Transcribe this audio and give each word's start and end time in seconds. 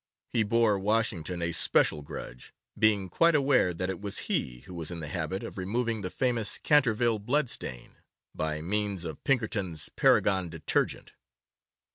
He 0.33 0.41
bore 0.41 0.79
Washington 0.79 1.43
a 1.43 1.51
special 1.51 2.01
grudge, 2.01 2.55
being 2.75 3.07
quite 3.07 3.35
aware 3.35 3.71
that 3.71 3.87
it 3.91 4.01
was 4.01 4.17
he 4.25 4.61
who 4.61 4.73
was 4.73 4.89
in 4.89 4.99
the 4.99 5.07
habit 5.07 5.43
of 5.43 5.59
removing 5.59 6.01
the 6.01 6.09
famous 6.09 6.57
Canterville 6.57 7.19
blood 7.19 7.49
stain, 7.49 7.97
by 8.33 8.61
means 8.61 9.05
of 9.05 9.23
Pinkerton's 9.23 9.89
Paragon 9.89 10.49
Detergent. 10.49 11.11